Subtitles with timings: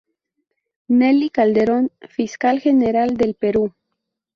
[0.87, 3.71] Nelly Calderón, Fiscal General del Perú.